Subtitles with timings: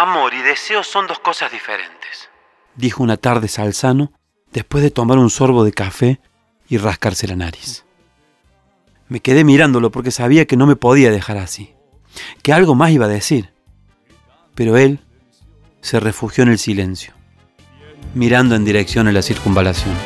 [0.00, 2.28] Amor y deseo son dos cosas diferentes,
[2.76, 4.12] dijo una tarde Salzano
[4.52, 6.20] después de tomar un sorbo de café
[6.68, 7.84] y rascarse la nariz.
[9.08, 11.74] Me quedé mirándolo porque sabía que no me podía dejar así,
[12.44, 13.52] que algo más iba a decir.
[14.54, 15.00] Pero él
[15.80, 17.14] se refugió en el silencio,
[18.14, 19.96] mirando en dirección a la circunvalación.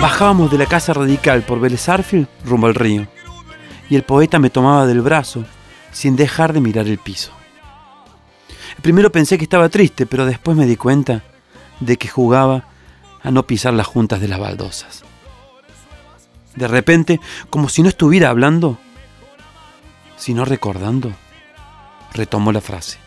[0.00, 1.84] Bajábamos de la casa radical por Vélez
[2.44, 3.08] rumbo al río,
[3.88, 5.44] y el poeta me tomaba del brazo
[5.92, 7.32] sin dejar de mirar el piso.
[8.82, 11.22] Primero pensé que estaba triste, pero después me di cuenta
[11.80, 12.68] de que jugaba
[13.22, 15.02] a no pisar las juntas de las baldosas.
[16.54, 18.78] De repente, como si no estuviera hablando,
[20.16, 21.12] sino recordando,
[22.12, 22.98] retomó la frase.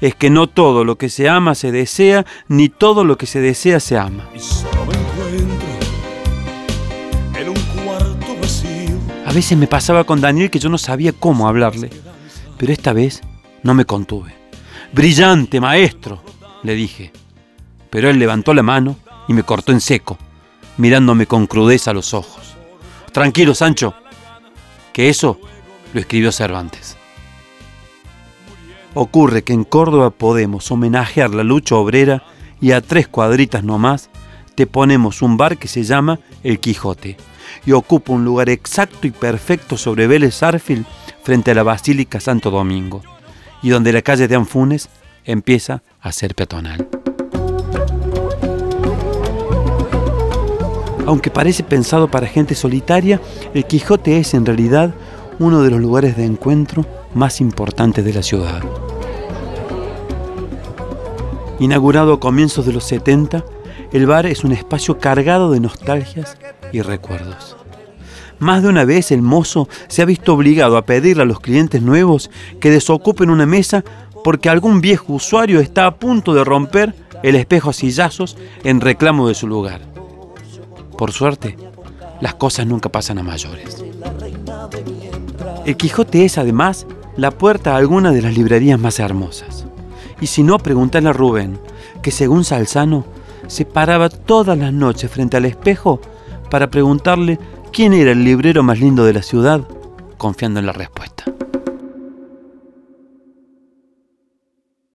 [0.00, 3.40] Es que no todo lo que se ama se desea, ni todo lo que se
[3.40, 4.28] desea se ama.
[9.36, 11.90] Veces me pasaba con Daniel que yo no sabía cómo hablarle,
[12.56, 13.20] pero esta vez
[13.62, 14.34] no me contuve.
[14.92, 16.22] Brillante, maestro,
[16.62, 17.12] le dije.
[17.90, 18.96] Pero él levantó la mano
[19.28, 20.16] y me cortó en seco,
[20.78, 22.56] mirándome con crudeza a los ojos.
[23.12, 23.92] Tranquilo, Sancho,
[24.94, 25.38] que eso
[25.92, 26.96] lo escribió Cervantes.
[28.94, 32.22] Ocurre que en Córdoba podemos homenajear la lucha obrera
[32.58, 34.08] y a tres cuadritas nomás
[34.54, 37.18] te ponemos un bar que se llama El Quijote
[37.64, 40.86] y ocupa un lugar exacto y perfecto sobre Vélez Arfield
[41.22, 43.02] frente a la Basílica Santo Domingo
[43.62, 44.88] y donde la calle de Anfunes
[45.24, 46.88] empieza a ser peatonal.
[51.06, 53.20] Aunque parece pensado para gente solitaria,
[53.54, 54.92] el Quijote es en realidad
[55.38, 56.84] uno de los lugares de encuentro
[57.14, 58.62] más importantes de la ciudad.
[61.58, 63.44] Inaugurado a comienzos de los 70,
[63.92, 66.36] el bar es un espacio cargado de nostalgias
[66.72, 67.56] y recuerdos.
[68.38, 71.80] Más de una vez el mozo se ha visto obligado a pedirle a los clientes
[71.80, 73.84] nuevos que desocupen una mesa
[74.22, 79.28] porque algún viejo usuario está a punto de romper el espejo a sillazos en reclamo
[79.28, 79.80] de su lugar.
[80.98, 81.56] Por suerte,
[82.20, 83.84] las cosas nunca pasan a mayores.
[85.64, 86.86] El Quijote es además
[87.16, 89.66] la puerta a alguna de las librerías más hermosas.
[90.20, 91.58] Y si no, pregúntale a Rubén,
[92.02, 93.04] que según Salzano,
[93.46, 96.00] se paraba todas las noches frente al espejo
[96.50, 97.38] para preguntarle
[97.72, 99.60] quién era el librero más lindo de la ciudad,
[100.16, 101.35] confiando en la respuesta.